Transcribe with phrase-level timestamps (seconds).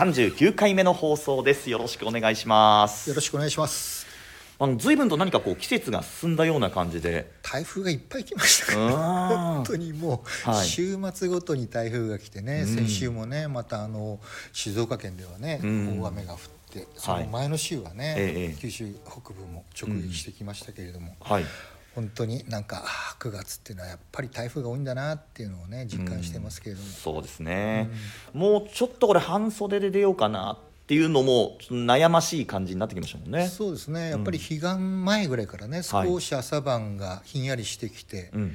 [0.00, 1.68] 39回目の放送です。
[1.68, 3.10] よろしくお願いします。
[3.10, 4.06] よろしくお願いします。
[4.58, 7.30] あの随分と何かこう季節が進んだような感じで。
[7.42, 8.84] 台風がいっぱい来ましたから。
[8.84, 8.90] うん。
[9.56, 10.66] 本当にもう、はい。
[10.66, 12.66] 週末ごとに台風が来てね、うん。
[12.66, 14.20] 先週もねまたあの
[14.54, 16.00] 静岡県ではね、うん。
[16.00, 16.38] 大雨が降っ
[16.72, 18.56] てその前の週はね、ええ。
[18.58, 21.44] 九州北部も直撃してきましたけれども、はい
[22.00, 27.90] 本当になんかあー9月っていうのはやっぱり台風が多いんだなっていうのをね実感してますけれども、そうですね、
[28.32, 33.48] もうちょっとこれ半袖で出ようかなっていうのも悩ましい感じになってきましたもんね。
[33.48, 34.10] そうですね。
[34.10, 36.08] やっぱり彼岸前ぐらいからね、はい。
[36.08, 38.54] 少し朝晩がひんやりしてきて、うん。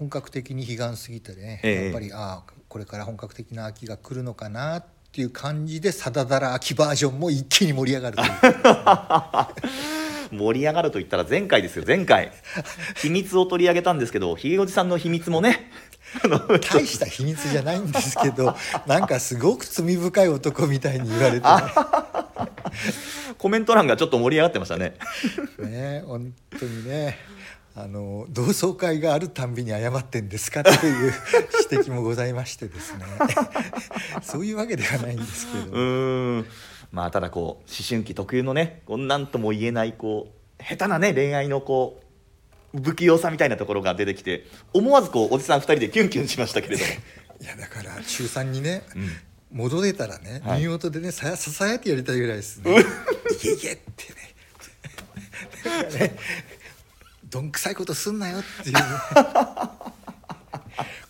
[0.00, 1.84] 本格的に彼岸過ぎてね、ええ。
[1.84, 8.30] やっぱりああこれから本格的な秋が来るのかなっていう感じで「さだだら秋バージョン」も一気に盛り上がるという
[10.32, 11.84] 盛り上がると言ったら前回ですよ。
[11.86, 12.32] 前回。
[12.96, 15.70] 秘密を取り上げたんですけどひげおじさんの秘密もね
[16.72, 21.46] 大した秘密じゃないんですけど なんかすごく罪深い男みたいに言われて。
[23.38, 24.94] コメント欄がちょっと盛り上がってましたね。
[25.58, 27.18] ねね本当にね。
[27.74, 31.12] あの同窓会があるたんびに謝ってんですかっていう
[31.70, 33.04] 指摘もございましてですね。
[34.22, 36.44] そういうわけではないんですけど。
[36.92, 40.28] まあただこう思春期特有のねこうなんとも言えないこ
[40.60, 42.00] う下手なね恋愛のこ
[42.74, 46.90] う不器用さみたいなところが出てきて思わずこうおじさん2人でキュンキュンしましたけれども。
[47.40, 49.56] いやだから中3にね、ん。
[49.56, 50.60] 戻れたらねはい。
[50.60, 52.58] 耳元でねさやささやってやりたいぐらいです。
[52.58, 52.70] ね
[53.32, 54.34] 「いけいけ」ってね。
[55.98, 56.16] ね。
[57.24, 58.74] どんくさいことすんなよっていう。
[58.74, 58.80] ね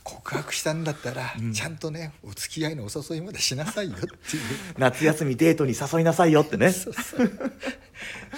[0.05, 4.13] 告白したんだったら、ちゃんとねお付き合いのお誘いまでしなさいよっていう。
[4.79, 6.71] 夏休みデートに誘いなさいよってね。
[6.73, 7.21] そうそう。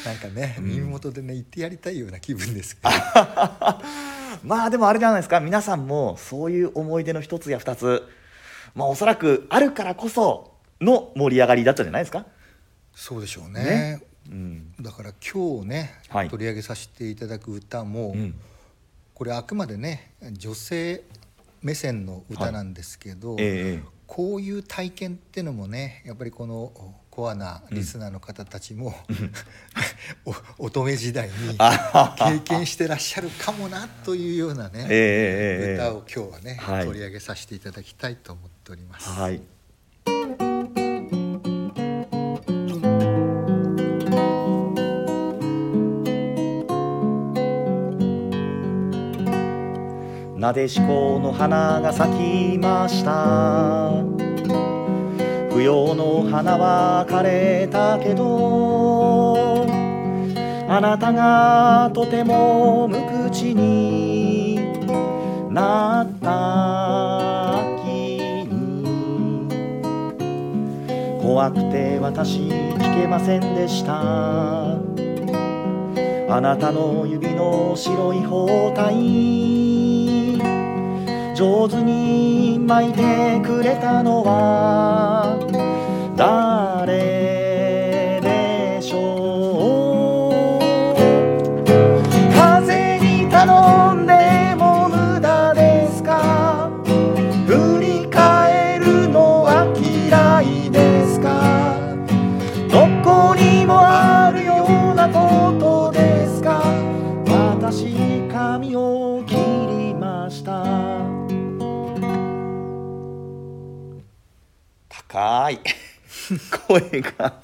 [0.04, 2.90] なんかね、耳元でね言ってやりたいような気分ですけど。
[4.44, 5.40] まあでもあれじゃないですか。
[5.40, 8.02] 皆さんもそういう思い出の一つや二つ。
[8.74, 12.26] まあおそらくあるからこその盛り上がりだったんじゃないですか。
[12.94, 13.64] そうでしょうね。
[13.64, 14.02] ね。
[14.28, 14.74] うん。
[14.80, 16.28] だから今日ね、はい。
[16.28, 18.34] 取り上げさせていただく歌も、うん。
[19.14, 21.04] これあくまでね女性
[21.64, 26.70] 目線の歌なんですけど、ええこういう体験っていうのもねやっぱりこの
[27.10, 28.94] コアなリスナーの方たちも、
[30.58, 35.74] お乙女時代に経験してらっしゃるかもなというようなね、ええええええ。
[35.74, 36.86] 歌を今日はね、はい。
[36.86, 39.08] 取り上げさせていただきたいと思っております。
[39.08, 39.40] はい
[50.44, 53.92] なでしこの花が咲きました。
[55.50, 59.64] 不要の花は枯れたけど
[60.68, 62.98] あなたがとても無
[63.30, 64.58] 口に
[65.50, 69.48] なった秋に。
[71.22, 74.74] 怖くて私聞けませんでした。
[76.28, 79.63] あなたの指の白い包帯。
[81.34, 84.83] 上手に巻いてくれたのは
[116.80, 117.42] 声が。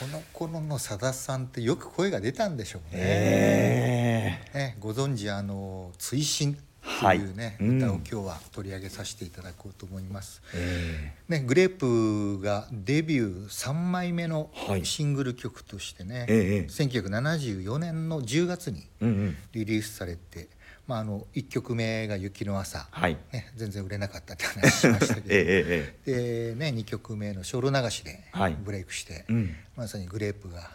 [0.00, 3.00] この頃のさださんってよく声が出たんでしょうね。
[3.00, 6.56] えね、ご存知あの「追伸」
[7.00, 7.68] というね、はい。
[7.68, 10.42] うん歌を今日は取り上げさせていただこうと思います。
[10.54, 14.84] えね、グレープがデビュー3枚目のはい。
[14.84, 19.36] シングル曲としてね、ええ1974年の10月にうんうん。
[19.52, 20.48] リリースされて、
[20.86, 23.16] まあ、あの1曲目が「雪の朝」はい。
[23.32, 28.54] ね、全然売れなかったって話しましたけど、 えええでね、2曲目の「精霊流し」ではい。
[28.54, 29.56] ブレイクして、えうん。
[29.76, 30.70] まさにグレープが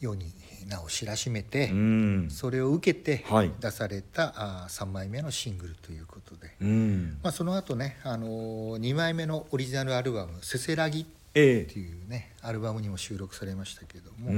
[0.00, 0.32] 世に
[0.66, 2.28] 名を知らしめて、うん。
[2.30, 3.52] それを受けてはい。
[3.60, 7.18] 出された、あ3枚目のシングルということで、うん。
[7.22, 8.26] まあ、その後ね、あの
[8.78, 11.06] 2枚目のオリジナルアルバム「せせらぎ」っ
[11.36, 11.64] え。
[11.64, 14.32] ていうねアルバムにも収録されましたけども、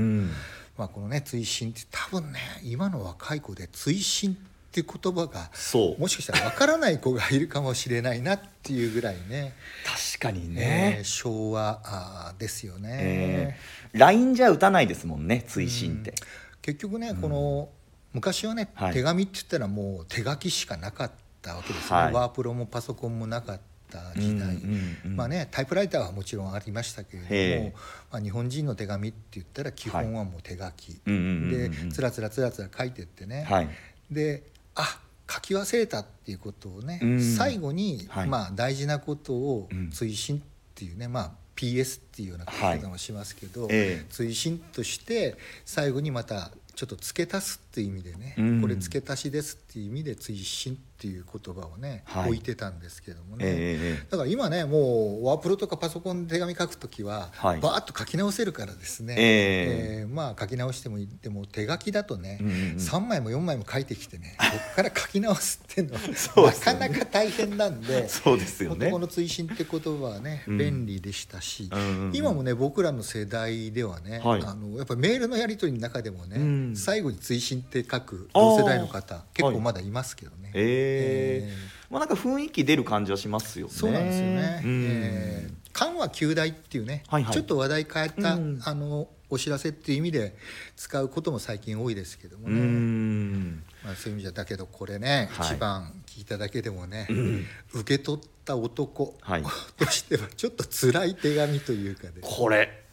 [0.77, 4.37] まあ、このね追伸って多分ね今の若い子で追伸っ
[4.71, 6.01] て言葉がそう。
[6.01, 9.55] もしかしたらわからない子がいるかもしれないなっていうぐらいね。
[9.85, 12.89] 確かにえねー、昭和あーですよね。
[13.01, 13.57] え
[13.95, 16.15] え LINE じゃ打たないですもんね追伸って。
[16.61, 17.71] 結局ね、この
[18.13, 18.93] 昔はね、はい。
[18.93, 21.11] 手紙って言ったらもう手書きしかなかっ
[21.41, 22.13] たわけですよね、はい。
[22.13, 23.61] ワープロもパソコンもなかっ
[23.91, 27.73] た時代、うんうんうんまあねタイプライターはもちろんありましたけれども、
[28.13, 31.89] まあ、日本人の手紙って言ったら基本はもう手書き、うんうんうんうん。
[31.89, 33.69] でつらつらつらつら書いてってね、はい。
[34.11, 34.43] で
[34.79, 37.21] あ書き忘れたっていうことをね、うん。
[37.21, 38.29] 最後に、はい。
[38.29, 39.91] まあ、大事なことをうん。
[39.91, 40.41] 追伸っ
[40.75, 44.07] ていうね、まあ PS っていうような書き方もしますけど、ええ。
[44.11, 48.61] 追伸として最後にまたちょっと付け足すっていう意味でね、うん。
[48.61, 52.31] これ付け足しですっていう意味で追伸っていう言葉をね、はい。
[52.31, 57.61] 置いてたんですけどもね、ええだから今ねもうワープロとかパソコンで手紙書くときは、はい。
[57.61, 59.99] バーッと書き直せるからですね、ええ。
[60.03, 61.09] えーまあ書き直してもいい。
[61.21, 62.77] でも手書きだとね、うんうんうん。
[62.77, 68.91] 3枚も4枚も書いてきてね こっから書き直すっていうのはなかなか大変なんでそうですよね。
[68.93, 70.59] この追伸って言葉はね、うん。
[70.59, 74.43] 便利でしたし、うんうんうん今もね僕らの世代ではね、はい。
[74.43, 76.77] あのやっぱメールのやり取りの中でもね、うん。
[76.77, 80.51] 最後に追伸って書く同世代の方結構まだいますけどね。
[80.55, 81.53] えええ。
[81.91, 83.73] まあなんか雰囲気出る感じはしますよね。
[83.73, 84.63] そうなんですよね。
[84.65, 84.87] うん。
[84.91, 87.33] えー緩和旧大っていうね、はいはい。
[87.33, 88.61] ちょっと話題変えた、うん。
[88.65, 90.37] あのお知らせっていう意味で
[90.77, 92.61] 使うことも最近多いですけどもうね。
[92.61, 93.57] ん。
[93.85, 95.55] まあ、そういう意味じゃだけどこれね、はい。
[95.55, 97.45] 一番聞いただけでもね、ん。
[97.75, 99.43] 受け取った男、はい。
[99.77, 102.15] としてはちょっと辛い手紙というかね。
[102.23, 102.85] これ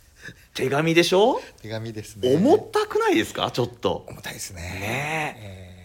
[0.54, 1.40] 手紙でしょ？
[1.62, 2.36] 手紙ですね。
[2.36, 3.52] 重たくないですか？
[3.52, 4.06] ちょっと。
[4.10, 4.62] 重たいですね。
[4.62, 5.76] ねえ。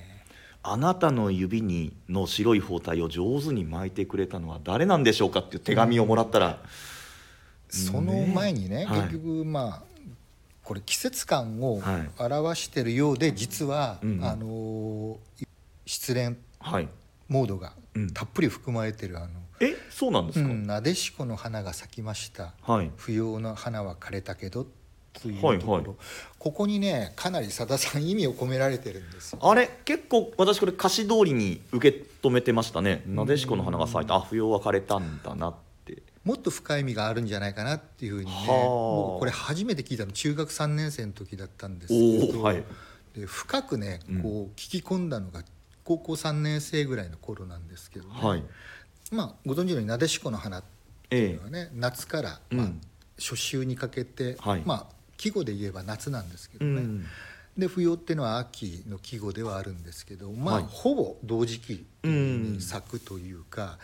[0.62, 9.00] あなたの指にの白い包帯を上手に巻いてくれたのは誰なんでしょうかっていう手紙をもらったら、ーその前にねはい。
[9.03, 9.89] 結局まあ
[10.70, 12.11] これ季節感をはい。
[12.32, 14.25] 表してるようで実は、うんうん。
[14.25, 15.46] あのー
[15.84, 16.88] 失恋はい。
[17.26, 18.11] モードがうん。
[18.12, 19.28] たっぷり含まれてるあの
[19.58, 22.55] えそうなんですか、うんなでしこの花が咲きました。
[22.62, 22.90] はい。
[22.96, 24.64] 不要な花は枯れたけど
[25.20, 25.96] というところ、はいはい。
[26.38, 29.40] ここにねかなりさださん意味を込められてるんですよ。
[29.43, 29.69] あれ？
[29.84, 34.14] 結構私これ歌詞通りに受け止めてましたね「なでしこの花が咲いた。
[34.14, 35.58] あ不要は枯れたんだな」って
[36.25, 42.62] もっと深い意味があるんじゃないかなっていうふうにねこれ初めて聞いたの中学3年生の時だったんですおけど、おはい。
[43.17, 44.22] で深くねうん。
[44.22, 45.43] こう聞き込んだのが
[45.84, 48.44] 高校3年生ぐらいの頃なんですけどね、はい。
[49.11, 50.64] まあ、ご存知のようになでしこの花っ
[51.08, 52.58] ていうえのはね、夏から、うん。
[52.58, 52.67] まあ、
[53.19, 54.62] 初秋にかけて、はい。
[54.64, 54.87] まあ
[55.17, 57.06] 季語で言えば夏なんですけえどね、うん。
[57.58, 60.64] で冬っていうのは秋の季語ではあるんですけどまあ、はい。
[60.69, 62.52] ほぼ同時期うん。
[62.55, 63.78] に咲くというか、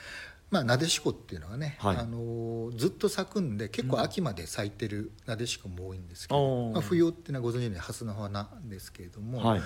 [0.51, 1.97] まあ、なでしこっていうのはね、はい。
[1.97, 9.63] あのずっと咲くんで結構秋まで咲いてるなでしこも多いんですけど、おーまあ、冬っていうのはご存知のように蓮の花ですけれども、はい。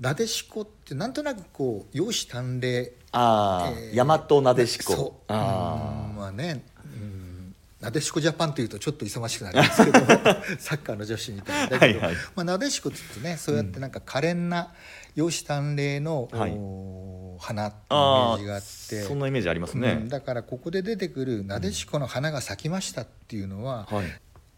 [0.00, 4.92] なでしこってなんとなくこう容姿端麗ああ、えー大和なでしこ。
[4.92, 5.32] そう。
[5.32, 10.00] あうんまあねうんなでしこジャパンというとちょっと勇ましくなりますけど
[10.58, 12.16] サッカーの女子みたいなだけど、はいはい。
[12.34, 14.72] まあ、なでしこって言うとねそうやってなんか可憐な
[15.14, 16.54] 容姿端麗の、はい。
[16.56, 24.06] お花っていうイメあージがあっあてそんなイメージありますね、うんだからここで出てくる「なでしこの花が咲きました」っていうのは、はい。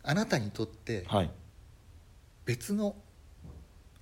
[0.02, 1.30] あなたにとってはい。
[2.44, 2.94] 別の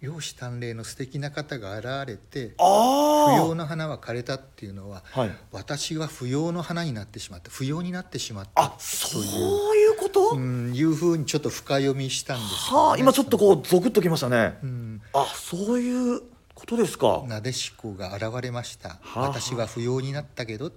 [0.00, 5.30] 容姿端麗の素敵な方が現れて不あ要な花は枯れたっていうのはあはい。
[5.52, 7.50] 私は不要の花になってしまった。
[7.50, 15.00] 不要になってしまったあそうということ、うんいうふうにちょっと深読みしたんですね、はあ今ちょっとこうゾクッときましたね、うん。
[15.12, 16.22] あそういう
[16.54, 17.24] ことですか？
[17.26, 19.20] なでしこが現れました、はあ。
[19.28, 20.72] 私は不要になったけど。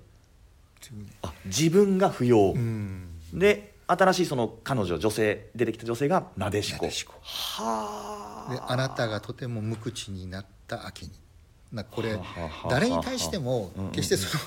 [1.22, 3.08] あ自分が不要、うん。
[3.34, 6.84] で新しいその彼女女性出てきた女性がなでしこ。
[6.84, 7.14] なでしこ。
[7.22, 8.54] はあ。
[8.54, 11.12] であなたがとても無口になった秋に。
[11.72, 14.44] なこれはあはあ誰に対してもうんうん決してその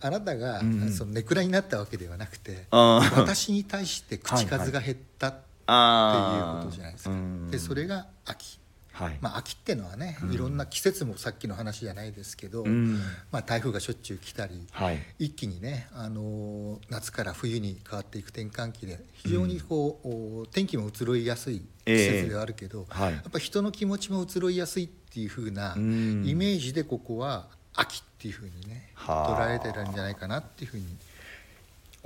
[0.00, 0.92] あなたがうんうん。
[0.92, 3.20] そのネクラになったわけではなくてあー。
[3.20, 7.10] 私に対して口数が減ったっていうあことじゃないですか。
[7.10, 8.58] うんでそれが秋
[8.96, 10.32] はい、まあ秋ってのはねうん。
[10.32, 12.98] いろんな季節もさっきの話じゃないですけどうん。
[13.30, 14.98] まあ台風がしょっちゅう来たりはい。
[15.18, 23.12] 一気にね、あのー夏から冬に変わっていく転換期で非常にこう、お天気も移ろいやすい季節ではあるけど、はい。
[23.12, 26.24] やっぱ人の気持ちも移ろいやすいっていう風なうん。
[26.26, 29.46] イメージでここは秋っていう風にねはあ。
[29.46, 30.86] 捉えてるんじゃないかなっていう風に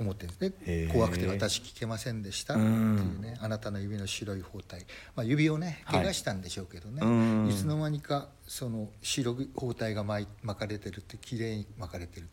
[0.01, 0.89] 思ってるんですね。
[0.91, 4.83] 怖くて私聞けませんでしたっていうねあなたの指の白い包帯、
[5.15, 10.27] まあ、指をね怪我したんでしょうけどね、はい、いつの間にかその白い包帯が巻
[10.59, 12.27] かれてるって綺麗に巻かれてる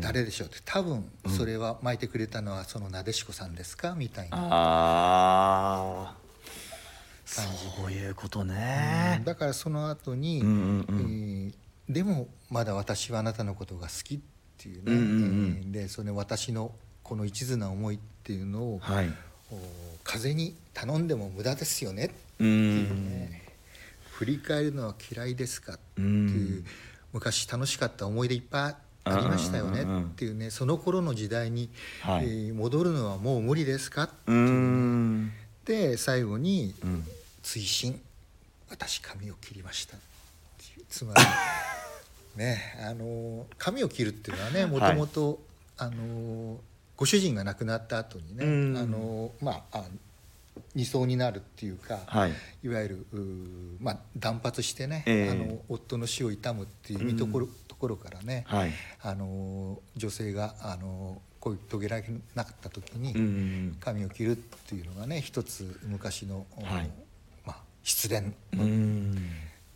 [0.00, 0.58] 誰でしょうって。
[0.64, 3.94] 多分それは巻いてくれたのはそのなでしこさんですか？
[3.94, 4.38] みたいな。
[4.40, 6.14] あ
[7.24, 7.42] そ
[7.88, 10.54] ういうことね、だからその後に、うんうん
[10.88, 11.52] うん、
[11.88, 14.20] えー、でもまだ私はあなたのことが好きっ
[14.56, 15.04] ていうね、うんうんう
[15.66, 16.72] ん、でそれ私の
[17.08, 19.10] この一途な思いっていうのを、はい、
[20.04, 23.42] 風に頼んでも無駄ですよねっていうね。
[24.10, 26.64] 振り返るのは嫌いですかっていう
[27.12, 28.74] 昔楽しかった思い出いっぱい
[29.04, 31.70] ありましたよねっていうねその頃の時代に、
[32.02, 35.30] はい、えー、戻るのはもう無理ですかっていう
[35.64, 36.74] で最後に
[37.42, 37.98] 「追伸
[38.68, 39.96] 私髪を切りました」
[40.90, 41.22] つまり
[42.36, 45.40] ねあの髪を切るっていうのはねもともと
[45.76, 46.58] あの
[46.98, 49.84] ご主人が亡くなった後にね、うん、あのまあ
[50.74, 52.32] 二層になるっていうか、はい、
[52.64, 53.06] いわゆる
[53.80, 66.90] まあ、断髪してね、えー、あの夫の死を悼むっていうところうん、ところからね、はい、あの女性があの恋遂げられなかった時に髪を切るっていうのがね一つ昔の、はい、
[67.46, 69.16] まあ、失恋の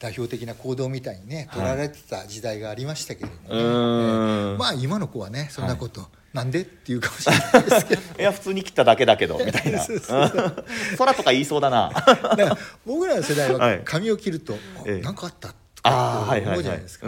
[0.00, 6.62] 代表的な行動みたいにね取られてた時代がありましたけれどもね、えー、まあ今の子はねそんなこと、なんで？
[6.62, 8.02] っていうかもしれないですけど。
[8.18, 9.84] いや普通に切っただけだけどみたいな。
[10.98, 11.90] 空とか言いそうだな。
[11.90, 17.06] だから僕らの世代は髪を切ると何、はい、かあったとか思うじゃないですか。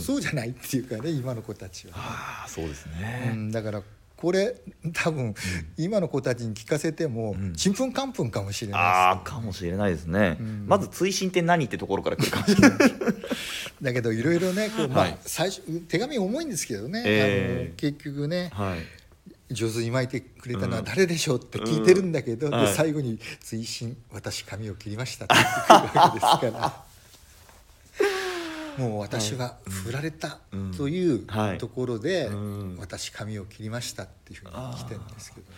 [0.00, 3.82] そうじゃないっていうかね今の子たちは、ね、あそうですね、うん、だから
[4.16, 4.56] これ
[4.94, 5.34] 多分、
[5.76, 12.78] 今の子たちに聞かせてもちんぷんかんぷんかもしれない、ね、ああかもしれないですね、うん、まず追伸って何ってところから来るかもしれない。
[13.82, 18.74] だけどいろいろねこう、まあ、最初手紙重いんですけどね、えー、結局ね、は
[19.50, 22.54] い、上手に巻いてくれたのは誰でしょうって聞いてるんだけど、うん。
[22.54, 26.85] うん、で最後に「追伸私髪を切りました」って言ってくるわけですから。
[28.78, 30.38] もう私は振られた
[30.76, 31.26] という
[31.58, 32.30] ところで、
[32.78, 35.56] 私髪を切りましたっていうふうに来てるんですけどね。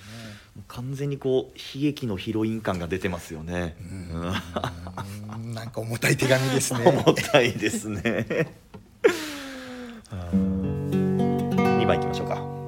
[0.67, 3.77] 完全にこう悲劇のヒロイン感が出てますよね。
[3.81, 4.33] うん。
[5.55, 6.81] なんか重たい手紙ですね。
[6.85, 8.55] 重たいですね。
[10.11, 12.59] 2番いきましょうか。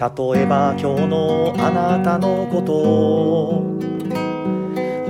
[0.00, 0.08] 例
[0.40, 3.69] えば今日のあなたのこと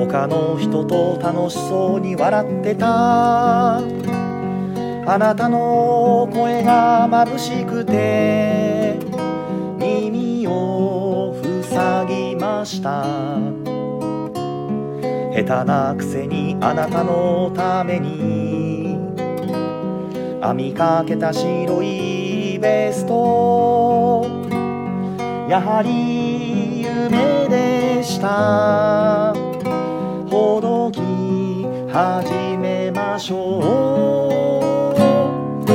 [0.07, 3.77] 他の人と楽しそうに笑ってた。
[3.79, 8.97] あなたの声が眩しくて
[9.77, 13.05] 耳を塞ぎました。
[15.33, 18.99] 下手なくせにあなたのために
[20.43, 24.27] 編みかけた白いベスト。
[25.49, 29.40] やはり夢でした。
[31.93, 35.71] 始めましょう。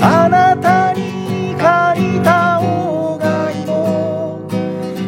[0.00, 4.40] あなたに借りた方がいも。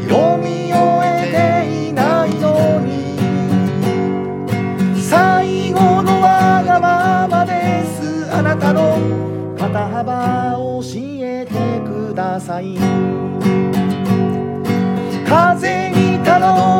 [0.08, 3.16] 読み終えていないのに。
[5.00, 8.28] 最後のわがままです。
[8.32, 8.98] あなたの
[9.56, 10.80] 肩幅教
[11.22, 11.52] えて
[11.88, 12.76] ください
[15.28, 16.79] 風に頼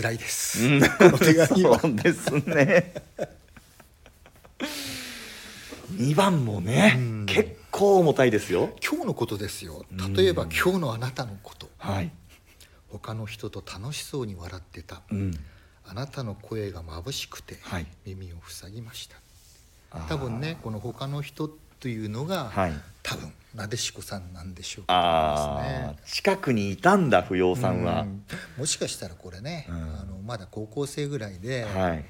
[0.00, 1.80] 辛いです、うん、この手紙は。
[1.80, 2.94] そうですね
[5.94, 8.70] 2番もね、うん、結構重たいですよ。
[8.86, 9.86] 今日のことですよ。
[10.14, 12.10] 例えば、今日のあなたのこと、はい、
[12.90, 15.32] 他の人と楽しそうに笑ってた、うん、
[15.84, 17.56] あなたの声が眩しくて
[18.04, 19.16] 耳を塞ぎました、
[19.98, 21.48] はい、多分ねこの他の人
[21.80, 28.06] というのが、はい、多分なでしこさんなんでしょうか、ね、近くにいたんだ不要さんは、
[28.56, 32.04] もしかしたらこれね、あのまだ高校生ぐらいで、はい、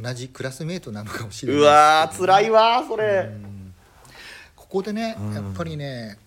[0.00, 3.30] 同じクラスメートなのかもしれない、うわー辛いわそれ、
[4.56, 6.18] ここでねやっぱりね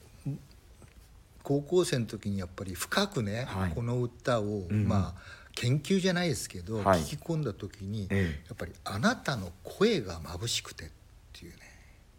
[1.41, 5.21] 高校生の時にやっぱり深くね、はい、この歌を、うん、まあ
[5.55, 10.89] 研究じゃないですけど、はい、聞き込んだ時に、ええ、やっぱり「あなたの声が眩しくて」っ
[11.33, 11.57] ていうね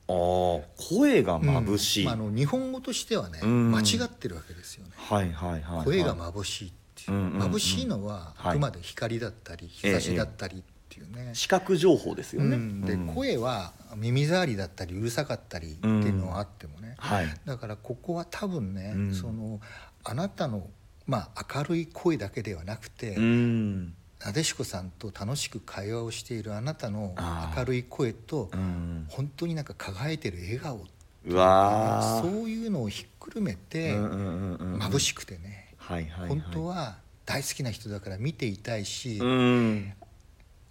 [0.09, 2.07] あ声が眩しい、うん。
[2.07, 4.93] まあ、あの日本語としてはね、うん、間違ってるわけですよね。
[4.97, 7.53] はいはいはい、はい、声が眩しいっていですよ、うんうんうん。
[7.53, 8.51] 眩しいのははい。
[8.51, 12.81] あくまで光だったり日差しだったりっていうね、視覚情報ですよね、うん。
[12.83, 13.07] で、うん。
[13.15, 17.27] 声は耳障りだったりうるさかったりっていうのはあってもね、はい。
[17.45, 19.15] だからここは多分ね、うん。
[19.15, 19.61] その
[20.05, 20.69] あなたの、
[21.07, 23.95] まあ、明るい声だけではなくて、うん
[24.25, 27.15] なでしこさんと楽しく会話をしているあなたの
[27.57, 29.07] 明るい声とうん。
[29.09, 30.87] 本当になんか輝いてる笑顔。
[31.27, 32.23] うわー。
[32.23, 35.75] そういうのをひっくるめてうんうんうんうん眩しくてね。
[35.77, 36.29] はいはいはい。
[36.31, 36.97] 本当は
[37.27, 39.93] 大好きな人だから見ていたいしうん。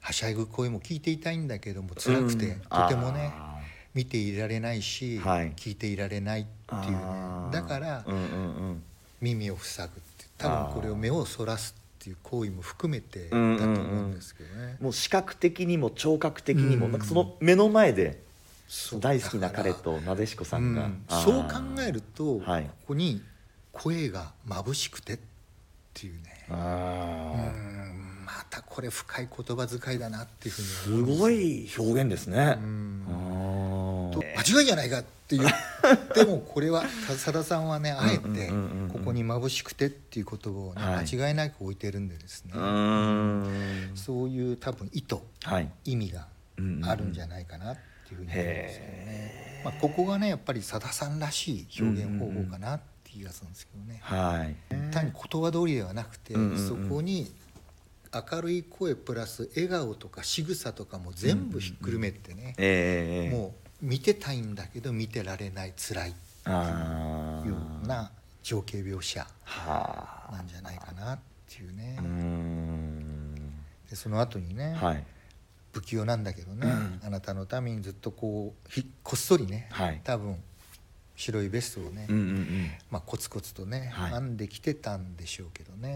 [0.02, 2.60] はしゃぐ声も聞いていたいんだけども辛くてうん。
[2.62, 3.56] とてもねあ
[3.94, 5.54] 見ていられないしはい。
[5.54, 6.98] 聞いていられないっていうね。
[7.54, 8.26] だからうんうんう
[8.74, 8.84] ん。
[9.22, 13.60] 耳を塞ぐって多分これを目をそらすっていう行為も含めてだとうんうん。
[13.60, 14.78] うん思うんですけどね。
[14.80, 16.92] もう視覚的にも聴覚的にも、うん。
[16.92, 18.22] なんかその目の前で
[19.00, 21.04] 大好きな彼となでしこさんが、うん。
[21.10, 22.64] そう考えると、はい。
[22.64, 23.22] ここに
[23.72, 25.20] 声が眩しくてっ
[25.94, 26.46] ていうね。
[26.50, 28.26] うあん。
[28.26, 31.20] またこれ深い言葉遣いだなっていうふーうに思す。
[31.20, 32.58] ごい表現ですね。
[32.60, 33.06] う、ん
[34.20, 35.50] と間違いじゃないかって言っ
[36.14, 36.86] てもこれは
[37.18, 38.50] さださんはねあえて
[38.92, 41.06] ここに眩しくてっていう言葉をね、はい。
[41.06, 42.54] 間違いなく置いてるんでですね、
[43.96, 45.70] そういう多分意図はい。
[45.86, 46.28] 意味が
[46.84, 49.62] あるんじゃないかなっていうふうに思うんですよね。
[49.66, 54.00] まあ、ここがねやっぱりさださんらしい表現方法かなっていう気がするんですけどね。
[54.02, 54.56] はい。
[54.92, 57.32] 単に言葉通りではなくて、そこに
[58.32, 66.14] 明るい声プラス笑顔とか仕草とかも全部ひっくるめてね、ええもう見てたいんだけど見てられない辛い
[66.46, 71.20] あいうよーうな情景描写はなんじゃないかなっ
[71.50, 71.98] ていうね。
[73.90, 75.04] でその後にね、はい。
[75.74, 77.02] 不器用なんだけどね、うん。
[77.06, 80.02] あなたのためにずっとこうひこっそりね、はい。
[80.04, 80.38] 多分
[81.16, 84.12] 白いベストをね、うんうんまあ、コツコツとね、はい。
[84.12, 85.96] 編んできてたんでしょうけどね、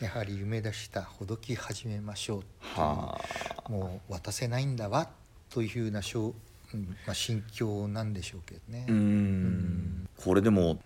[0.00, 2.44] やはり夢出したほどき始めましょうう
[2.80, 3.20] は
[3.68, 5.08] もう渡せないんだわ
[5.50, 6.02] というふうな
[7.06, 8.86] まあ、心境なんでしょうけどね。
[10.16, 10.78] これでも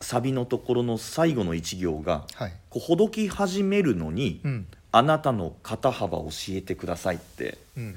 [0.00, 4.66] サビのところの最後の一行がはい、こうほどき始めるのに、うん。
[4.92, 7.58] あなたの肩幅教えてくださいって。
[7.76, 7.94] うん、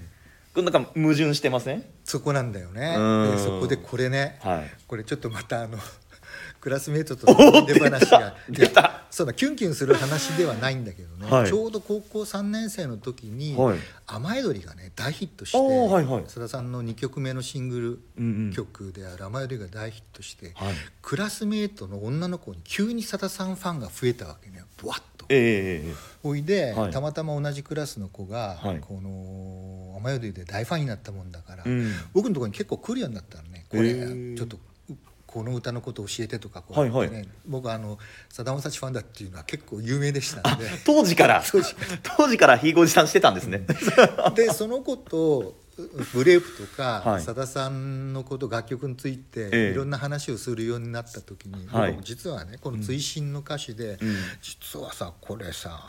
[0.53, 1.83] これなんか矛盾してません？
[2.03, 2.95] そこなんだよね。
[3.39, 4.71] そこでこれね、はい。
[4.85, 5.79] これちょっとまたあの
[6.61, 11.47] クラスメートとの出話が出たそうだキュンキュンする話ではないんだけどね、はい。
[11.47, 16.23] ちょうど高校3年生の時にはい「雨宿り」がね大ヒットしてはいはい。
[16.23, 18.49] 須田さんの2曲目のシングうんうん。
[18.49, 20.73] ル曲である「雨宿り」が大ヒットして、はい。
[21.03, 24.63] クラスメートの女の子に急に佐田さんファンが増えたわけね。
[24.77, 25.27] ブワッと。
[25.29, 26.91] ええおいで、はい。
[26.91, 28.79] たまたま同じクラスの子が、はい。
[28.79, 31.93] この雨宿りで大ファンになったもんだから、うん。
[32.13, 33.67] 僕のところに結構来るようになったのね。
[33.69, 33.93] これ
[34.35, 34.59] ちょっとう
[35.33, 37.09] この歌のこと教えてとかこうはいはい。
[37.09, 37.97] ね僕あの
[38.29, 40.65] さだまさしファンだっていうのは結構有名でしたんで。
[40.85, 41.41] 当時から？
[42.15, 42.37] 当時。
[42.37, 43.65] からひいごじさんしてたんですね、
[44.35, 45.55] でその子と
[46.13, 47.21] グレープとかはい。
[47.23, 49.71] さだ、さんのこと楽曲について、ええ。
[49.71, 51.93] いろんな話をするようになった時に、はい。
[51.93, 54.15] 僕実はねこの追伸の歌詞で、うん。
[54.41, 55.79] 実はさこれさ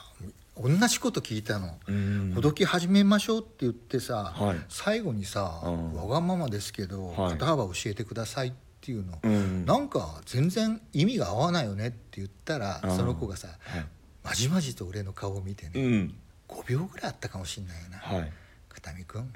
[0.57, 1.79] 同じこと聞いたの。
[1.87, 2.33] うん。
[2.35, 4.57] ほどき始めましょうって言ってさ、はい。
[4.69, 5.95] 最後にさ、うん。
[5.95, 7.31] わがままですけど、はい。
[7.33, 9.65] 肩幅教えてくださいっていうの、うん。
[9.65, 13.87] なんか全然意味が合わないよねって言ったら、うんその子がさ、はい。
[14.23, 16.15] まじまじと俺の顔を見てね、うん。
[16.49, 18.33] 5秒ぐらいあったかもしんないよな、はい。
[18.69, 19.31] 片見君、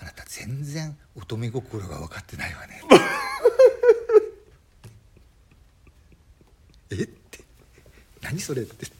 [0.00, 2.82] あなた全然乙女心が分かってないわね。
[6.90, 7.40] えって。
[8.22, 8.74] 何それって。
[8.78, 8.92] 言っ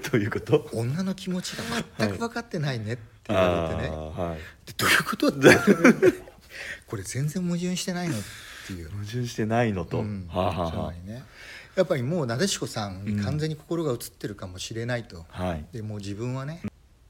[0.00, 0.68] てということ？
[0.72, 1.64] 女の気持ちが
[1.98, 4.38] 全く分かってないねって言われてね、あーはい。
[4.66, 5.38] でどういうことって
[6.94, 8.18] これ全然矛盾してないのっ
[8.68, 8.88] ていう。
[8.90, 10.28] 矛盾してないのと、うん。
[10.28, 11.24] はあ、はあね。
[11.74, 13.16] やっぱりもうなでしこさんうん。
[13.16, 15.66] に完全に心が移ってるかもしれないと、あ、はい。
[15.72, 16.62] でもう自分はね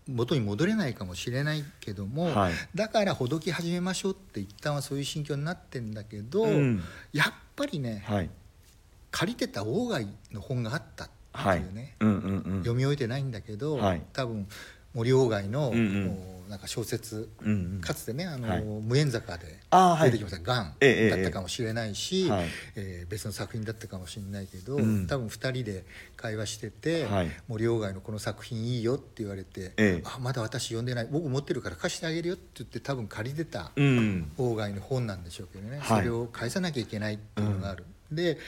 [0.08, 2.54] 元に戻れないかもしれないけども、はい。
[2.74, 6.82] だからほどき始めましょうって一旦はそういう心境になってんだけど、うん。
[7.12, 8.30] やっぱりね、はい。
[9.10, 12.58] 借りてた鴎外の本があったってはいいうね、うんうんうん。
[12.60, 14.02] 読み終えてないんだけど、はい。
[14.14, 14.48] 多分
[14.94, 17.80] 森鴎外の、うんうんなんか小説、うんうん。
[17.80, 18.62] かつてねあの、はい。
[18.62, 22.46] 無縁坂で出てきました「がん」ええええだったかもしれないし、はい。
[22.76, 25.06] えー別の作品だったかもしれないけど、うん。
[25.06, 25.84] 多分2人で
[26.16, 27.30] 会話してて、はい。
[27.48, 30.02] 森鴎外のこの作品いいよって言われて「ええ。
[30.04, 31.08] あまだ私読んでない。
[31.10, 34.32] 僕持ってるから貸してあげるよ」って言って多分借りてたうん。
[34.36, 35.98] 鴎外の本なんでしょうけどね、はい。
[36.00, 37.84] それを返さなきゃいけないっていうのがある。
[38.10, 38.38] で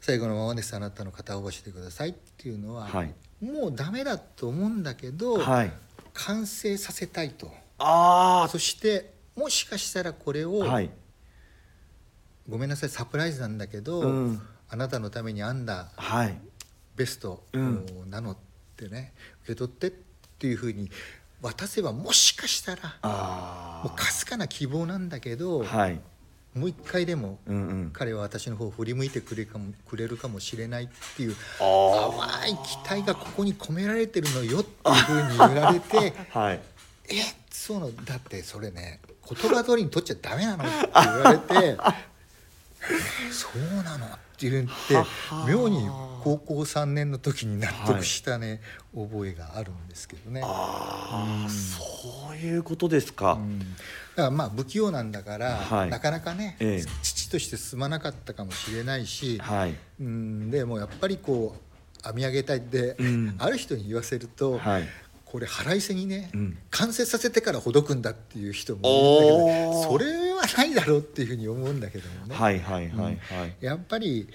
[0.00, 3.14] 最後のままですあなたの肩を押してくださいっていうのは、はい。
[3.40, 5.72] もうダメだと思うんだけど、はい
[6.14, 7.50] 完成させたいと。
[7.78, 10.90] あそしてもしかしたらこれを、あはい。
[12.48, 14.42] ごめんなさいサプライズなんだけど、うん。
[14.68, 16.38] あなたのために編んだはい。
[16.96, 17.86] ベストうん。
[18.10, 18.36] なのっ
[18.76, 19.12] てね、
[19.44, 19.90] 受け取ってっ
[20.38, 20.90] ていうふうに
[21.40, 26.00] 渡せばもしかしたらあもうかすかな希望なんだけど、あはい
[26.54, 27.90] もう一回でもうんうん。
[27.92, 32.10] 彼は私の方を振り向いてくれかもくれるかもしれないっていうあ
[32.42, 36.60] 淡い期待がここに込められてるのよっていうふうに言われてあ はい。
[37.08, 37.14] え
[37.50, 41.76] そうなのだってそれね言葉通りに取っちゃダメなのって言われて
[43.30, 45.46] そうなのって言ってはは。
[45.48, 45.88] 妙に
[46.24, 48.60] 高校3年の時に納得したね、
[48.94, 50.40] 覚えがあるんですけどね。
[50.44, 53.76] ああそういうことですか、うん
[54.14, 55.90] だからまあ不器用なんだから、はい。
[55.90, 56.84] なかなかね、ええ。
[57.02, 59.74] 父として進まなかったかもしれないし、はい。
[60.00, 63.34] うんでもやっぱりこう編み上げたいで、うん。
[63.38, 64.88] ある人に言わせると、はい。
[65.24, 66.58] これ腹いせにね、うん。
[66.70, 73.18] 完成させてからほどくんだっていう人もいるんだけどそれはないだろうっていうふうに思うんだけどもね、はいはいはいはい、
[73.62, 74.28] やっぱり、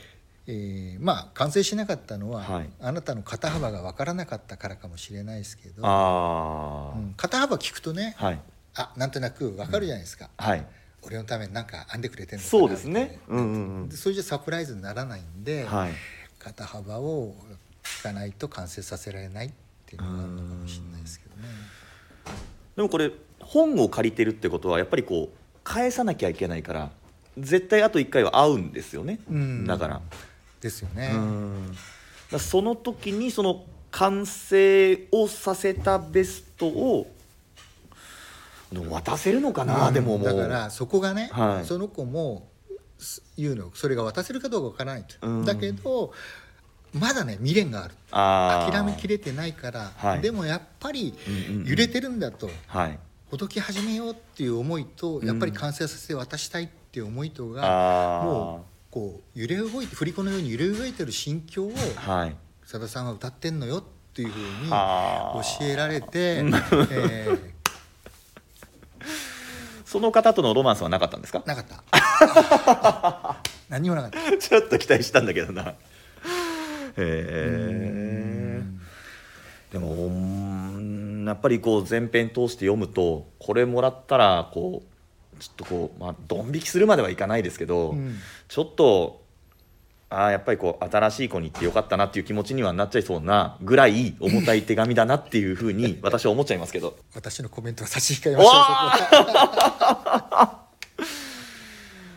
[0.48, 2.70] えーまあ完成しなかったのは、はい。
[2.82, 8.40] あなたの肩幅が分からなかったからかもしれないですけど、うん肩幅聞くとね、はい
[8.78, 10.66] あなんとなく分かるじゃないですか、はい。
[11.02, 13.20] 俺のために何か編んでくれてんのかなそうですね。
[13.28, 13.90] うんうんうん。
[13.90, 15.92] でそれじゃサプライズにならないんで、はい。
[16.40, 17.36] 肩幅を
[17.84, 19.52] 聞かないと完成させられないっ
[19.86, 21.48] ていうのがあるのかもしれないですけどね。
[22.76, 26.92] でもこれ本を借りてるってことはやっぱりこう返さなきゃいけないから
[27.38, 29.66] 絶対あと1回は会うんですよね、うん。
[29.66, 30.02] だから,、
[30.62, 31.12] ですよね。
[31.13, 31.72] うん。
[31.72, 31.80] だか
[32.34, 37.08] らその時にその完成をさせたベストを
[38.72, 39.94] でも渡せるのかな、うん。
[39.94, 40.28] でももう。
[40.28, 41.66] だからそこがね、はい。
[41.66, 42.50] その子も
[42.98, 45.46] す言うのそれが渡せるかどうかわからないと、うん。
[45.46, 46.14] だけど
[46.94, 48.72] まだね未練がある。
[48.72, 50.22] 諦めきれてないから、はい。
[50.22, 51.68] でもやっぱりうんうんうん。
[51.68, 53.00] 揺れてるんだと、はい。
[53.30, 62.36] ほどき始めようっていう思いと、やっぱり完成させて渡したいっていう思いとが、ああもうこう揺れ動いて振り子のように揺れ動いてる心境をはい。
[62.66, 66.08] さださんは歌ってんのよっていうふうに教えられて、
[66.92, 67.57] えー
[69.98, 71.42] その方とのロマンスはなかったんですか？
[71.48, 73.38] なかった。
[73.68, 74.38] 何もなかった。
[74.38, 75.70] ちょっと期待したんだけどな。
[75.70, 75.76] へ
[76.98, 78.62] え
[79.72, 84.84] でもうんやっぱりこう前編通して読むとこれもらったらこ
[85.36, 88.18] うちょっとこうまあドン引きするまではいかないですけど、うん。
[88.48, 89.24] ちょっと
[90.10, 96.98] あーやっぱりこう新しい子に行ってよかったなっていう気持ちにはなっちゃいそうなぐらい重たい手紙だなっていうふうに私は思っちゃいますけど。
[97.13, 98.50] 私のコメントは差し控えましょ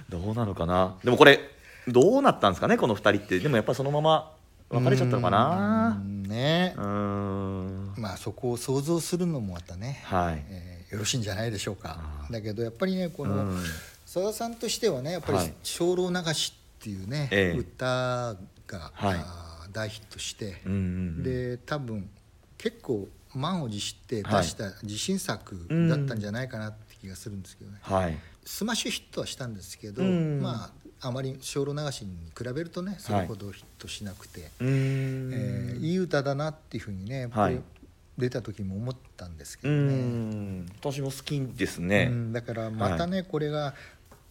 [0.08, 0.22] う。
[0.24, 1.40] どうなのかなでもこれ
[1.88, 3.38] どうなったんですかねこの2人って。
[3.38, 4.32] でもやっぱそのまま
[4.68, 5.98] 別れちゃったのかな。
[6.00, 6.74] うんね。
[6.76, 7.94] うーん。
[7.96, 10.44] まあそこを想像するのもまたね、はい。
[10.48, 12.00] えーよろしいんじゃないでしょうか。
[12.32, 13.62] だけどやっぱりねこのうん。
[14.04, 17.58] さださんとしてはねやっぱりはい「精霊流し」っていうね、ええ。
[17.58, 19.72] 歌が、はい。
[19.72, 20.80] 大ヒットして、うんうんう
[21.20, 21.22] ん。
[21.22, 22.08] で多分
[22.56, 25.54] 結構満を持して出した自信作
[25.88, 28.18] だったんじゃないかなって気がするんですけどね、はい。
[28.44, 30.40] スマッシュヒットはしたんですけど、うん。
[30.42, 35.30] まああまり精霊流しに比べるとねそれほどヒットしなくて、うーん。
[35.32, 37.60] えーいい歌だなっていうふうにねはい。
[38.18, 40.66] 出た時も思ったんですけうどね、ん。
[40.80, 42.32] 私も好きですね、うん。
[42.32, 43.74] だからまたね、これが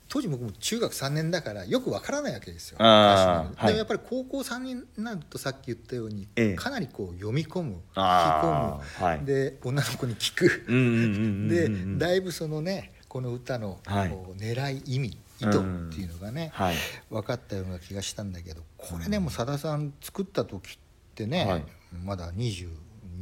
[0.09, 2.79] 当時僕も中学3年だからよくわからないわけですよ。
[2.79, 6.55] でもやっぱり高校3年になるとさっき言ったように、ええ。
[6.55, 9.25] かなりこう読み込む聞きあ込む、ーはい。
[9.25, 14.09] で女の子に聞く、うんうんうんうんうんでだいぶそのねこの歌のはい。
[14.09, 15.51] こう狙い意味意図っ
[15.93, 16.75] ていうのがね、はい。
[17.11, 20.77] 分かったような気がしたんだけどこれでもさださん作った時っ
[21.13, 21.63] てね、はい。
[22.03, 22.67] まだ223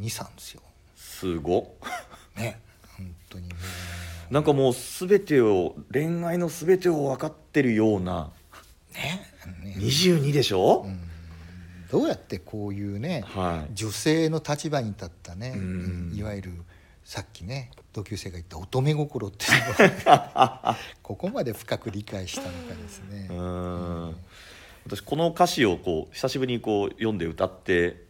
[0.01, 0.61] ですよ。
[0.95, 1.75] すご
[2.37, 2.61] ね
[2.97, 3.57] 本当にもう
[4.29, 8.31] なんかもう全てを恋愛の全てを分かってるような
[8.93, 9.21] ね。
[9.63, 10.99] ね22でしょ、うん。
[11.91, 13.73] どうやってこういうね、はい。
[13.73, 16.13] 女性の立場に立ったね、うん。
[16.15, 16.51] いわゆる
[17.03, 23.27] さっきね同級生が言った乙女心っていうのを ここまで深く理解したのかですね。
[23.29, 24.15] うーん。
[24.85, 28.05] 私この歌詞をこう久しぶりにこう読んで歌って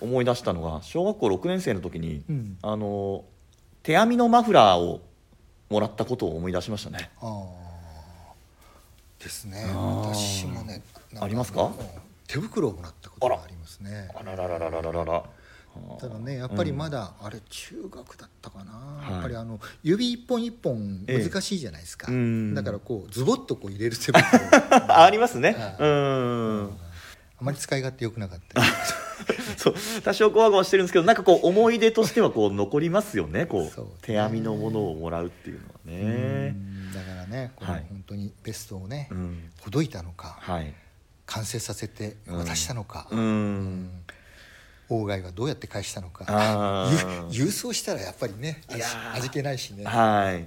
[0.00, 2.58] 思い出したのが小学校6年生の時に、うん。
[2.62, 3.24] あの
[3.82, 5.02] 手編みのマフラーを
[5.70, 7.10] もらったことを思い出しましたね。
[7.22, 7.46] あ
[9.18, 9.64] ですね。
[9.72, 10.82] 私もね
[11.20, 11.70] ありますか？
[12.26, 14.08] 手袋をもらったことがありますね。
[14.14, 15.24] あららららららら。
[16.00, 24.18] ただねやっぱりまだ、うん、あれ中学だったかな、はい、やっぱりあの指一本一本難しいじゃないですか、ええ、だからこうズボッとこう入れる手袋。
[25.00, 25.54] ありますね。
[25.78, 26.64] うん。
[26.66, 28.60] あまり使い勝手良くなかった。
[29.56, 36.50] そう多少ゴワゴワしてるんですけどなんかこう思い出としてはこう残りますよねこう手編みのものをもらうっていうのはうね。
[36.50, 36.92] ん。
[36.92, 37.86] だからねこのはい。
[37.88, 39.50] 本当にベストをね、うん。
[39.60, 40.74] ほどいたのかはい。
[41.26, 43.90] 完成させて渡したのか、うん。
[44.88, 46.24] 鴎外はどうやって返したのか
[47.30, 48.60] 郵送したらやっぱりね
[49.14, 49.84] 味気ないしね。
[49.84, 50.44] はい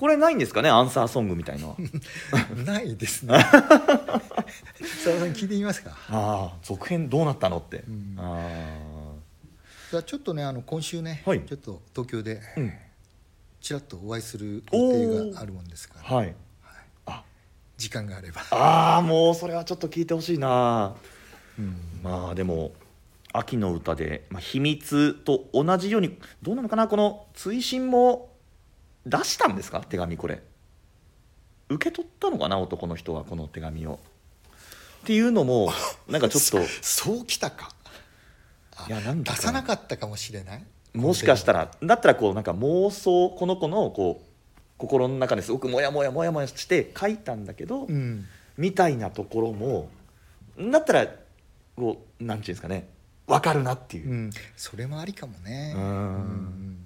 [0.00, 0.70] これないんですかね？
[0.70, 1.74] アンサーソングみたいな。
[2.64, 3.36] ないですね。
[3.44, 5.90] さださん聞いてみますか？
[6.08, 8.16] ああ続編どうなったのって、ん。
[8.18, 9.12] あ
[9.90, 11.42] じゃあちょっとねあの今週ね、はい。
[11.42, 12.72] ちょっと東京であうん。
[13.60, 16.34] ちらっとお会いする予定があるもんですから、はい。
[17.04, 17.22] あ
[17.76, 20.94] 時間があれば、あーもうそれはちょっと聞いてほしいな。
[21.58, 21.76] うん。
[22.02, 22.72] まあでも
[23.34, 26.88] 秋の歌で「まあ、秘密」と同じようにどうなのかな？
[26.88, 28.29] この追伸も
[29.06, 29.80] 出したんですか？
[29.80, 30.42] 手紙これ。
[31.68, 32.58] 受け取ったのかな？
[32.58, 33.98] 男の人はこの手紙を。
[35.02, 35.72] っていうのも
[36.08, 36.68] なんかちょっと。
[36.82, 37.70] そうきたか。
[38.76, 40.64] あいやなん出さなかったかもしれない？
[40.94, 41.70] もしかしたら。
[41.82, 44.26] だったらこうなんか妄想この子のこう
[44.78, 48.26] 心の中ですごくモヤモヤモヤモヤして書いたんだけど、うん。
[48.58, 49.88] みたいなところも
[50.58, 51.06] だったら
[51.76, 52.88] こうなんていうんですかね。
[53.26, 55.72] 分かるなっていう、うん、それもありかもね。
[55.76, 56.79] うんうん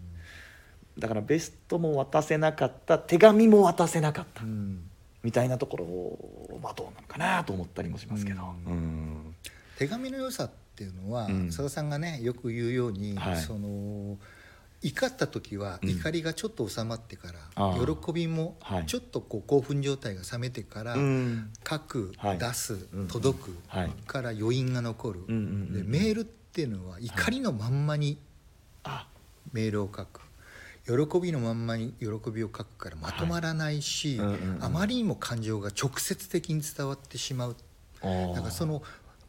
[0.98, 4.42] だからベストも渡せなかった手紙も渡せなかった。
[4.42, 4.90] うん。
[5.22, 8.72] みたいなところを、まあ、どうなのかなと思ったりもしますけど、うん。
[8.72, 9.34] うん。
[9.78, 11.52] 手紙の良さっていうのはうん。
[11.52, 13.36] さだ、さんがねよく言うように、はい。
[13.38, 14.16] その
[14.82, 15.90] 怒った時はうん。
[15.90, 18.86] 怒りがちょっと収まってから、あー喜びもはい。
[18.86, 21.50] ちょっとこう興奮状態が冷めてから、うん。
[21.68, 22.38] 書く、はい。
[22.38, 23.90] 出す、うん届く、はい。
[24.06, 25.72] から余韻が残る、うんうんうん。
[25.72, 28.18] でメールっていうのは怒りのまんまに
[28.84, 29.08] あ。
[29.52, 30.20] メールを書く
[30.86, 34.64] 喜びのまんまに喜びを書くからまとまらないし、はいうんうんうん。
[34.64, 37.56] あまりにも感情が直接的に伝わってしまう
[38.02, 38.82] だからその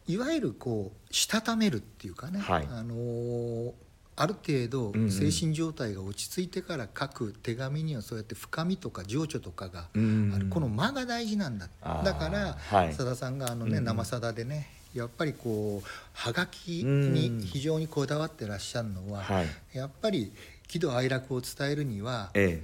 [0.07, 2.67] いわゆるこうしたためるっていうかね、はい。
[2.69, 3.71] あのー
[4.17, 11.67] ある程度精神状態が落ち着いてから書く手紙にはそうやって深みとか情緒とかがうんあるこの間が大事なんだ。
[11.83, 12.93] だからはい。
[12.93, 19.47] さださんがあのね生さだでねやっぱりこうはがきうんに非常にこだわってらっしゃるのははい。
[19.73, 20.31] やっぱり
[20.67, 22.63] 喜怒哀楽を伝えるにはえ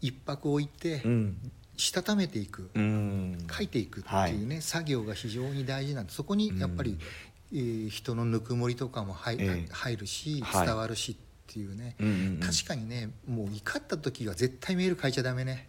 [0.00, 1.50] 一泊置いてえうん。
[1.76, 3.38] したためていくうん。
[3.50, 6.98] 書いていくっていうね、作業が非常に大事なんでそこにやっぱり、
[7.52, 9.72] えー人のぬくもりとかも入,、ええ。
[9.72, 10.66] 入るしはい。
[10.66, 12.40] 伝わるしっていうね、うんうんうん。
[12.40, 15.66] 確かにねもう怒った時は絶対メール書いちゃダメね。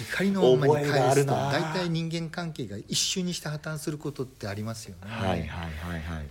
[0.00, 5.66] 怒りのままに返すと大体人間関係が一瞬にして破綻することってありますよね、はいはいは
[5.98, 6.28] いはい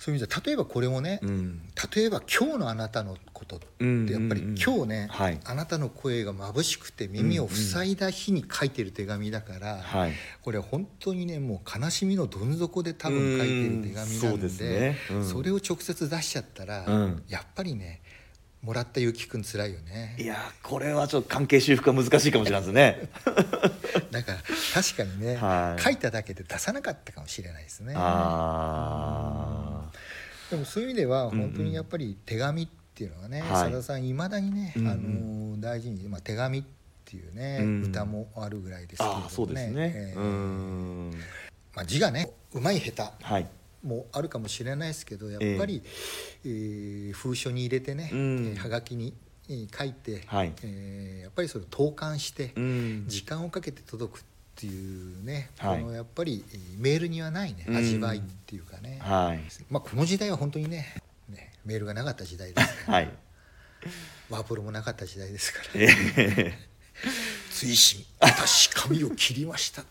[0.00, 1.60] そういう意味では例えばこれもね、うん。
[1.94, 5.38] 例えば今日のあなたのことってやっぱりうんうんうん今日ね、はい。
[5.44, 10.12] あなたの声が眩しくて耳を塞いだ日に書いてる手紙だから、はい。
[10.40, 14.96] これ本当にねもう悲しみのどん底で多分書いてる手紙なんでうんそうですね。
[15.10, 15.28] うん。
[15.28, 17.22] それを直接出しちゃったら、うん。
[17.28, 18.00] やっぱりね
[18.62, 20.16] もらったゆきくん辛いよね。
[20.18, 23.10] いやーこれはちょっと関係修復が難しいかもしれないですね。
[24.10, 24.38] だから
[24.72, 25.82] 確かにね、はい。
[25.82, 27.92] 書いただけで出さなかったかもしれないですね。
[27.96, 29.69] あ
[30.50, 31.38] でもそういう意味ではんうん。
[31.40, 33.50] 本当にやっぱり手紙っていうのはねはい。
[33.56, 34.90] さだ、さんいまだにね、うんうん。
[34.90, 34.94] あ
[35.54, 36.64] の大事に、まあ、手紙っ
[37.04, 39.70] ていうね、うん歌もあるぐらいですけれどもね。
[39.70, 39.92] ね。
[39.94, 41.10] えーうん。
[41.74, 43.46] まあ、字がねうまい下手はい。
[43.82, 45.82] もあるかもしれないですけどやっぱり、
[46.44, 48.46] えー封書に入れてね、うん。
[48.48, 49.14] えーはがきに、
[49.48, 50.52] えー書いて、はい。
[50.62, 53.04] えーやっぱりそれを投函して、うん。
[53.06, 54.24] 時間をかけて届くっ
[54.60, 55.80] ていうね、はい。
[55.80, 57.76] このやっぱりえーメールにはないねうん。
[57.76, 59.40] 味わいっていうかね、はい。
[59.70, 60.94] まあ、この時代は本当にね
[61.28, 63.10] ねメールがなかった時代ですから、 はい。
[64.28, 65.64] ワープロもなかった時代ですから。
[65.74, 66.58] ええ
[67.52, 69.84] 追伸私髪を切りました。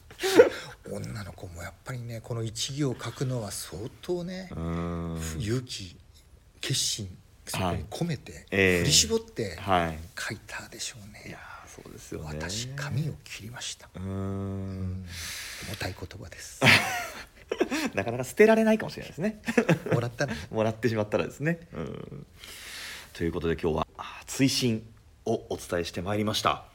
[0.92, 5.22] 女の子もやっぱりねこの一行を書くのは相当ね、うん。
[5.40, 5.96] 勇気
[6.62, 7.10] 決心
[7.46, 8.80] そこに込めて、ええ。
[8.80, 10.00] 振り絞ってはい。
[10.20, 12.26] 書いたでしょうね、いやーそうですよね。
[12.28, 15.06] 私髪を切りました、ううん。
[15.70, 16.62] 重たい言葉です。
[17.94, 19.42] なかなか捨てられないかもしれないですね。
[19.92, 21.60] もらったらね もらってしまったらですね。
[21.74, 22.26] うん。
[23.14, 24.84] ということで今日はあ追伸
[25.26, 26.66] をお伝えしてまいりました。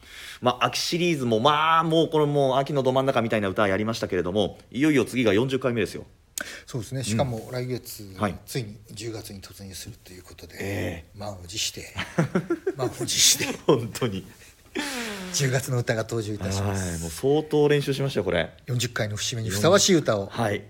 [0.40, 6.04] まあ、秋シリーズもまあもうこれもう秋のど真ん中みたいな歌やりましたけれどもいよいよ次が40回目ですよ。
[6.66, 7.04] そうですね。
[7.04, 8.38] しかも来月、はい。
[8.44, 11.04] ついに10月に突入するということで、え。
[11.14, 11.94] 満を持して。
[12.76, 13.46] 満を持して。
[13.66, 14.26] 本当に
[15.34, 18.50] 10月の歌が登場いたしまはいすもう相当練習しましたよこれ。
[18.66, 20.26] 40回の節目にふさわしい歌を。
[20.26, 20.62] はい。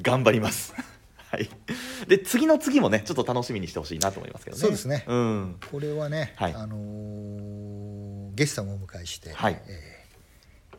[0.00, 0.74] 頑張ります。
[1.30, 1.48] はい。
[2.06, 4.60] で次の次もねちょっと楽しみにしてほしいなと思いますけどね。
[4.60, 5.04] そうですね。
[5.06, 5.56] うん。
[5.70, 6.54] これはね、はい。
[6.54, 9.60] あのーゲストもお迎えして、はい。
[9.66, 10.02] えー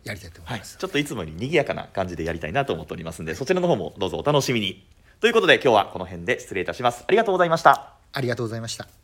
[0.04, 4.86] やりたいと思はいいます、ちょっといつもより賑やかな感じでやりたいなと思っておりますんでそちらの方もどうぞお楽しみに。
[5.22, 7.06] ということで今日はこの辺で失礼いたします。
[7.08, 7.94] ありがとうございました。
[8.12, 9.03] ありがとうございました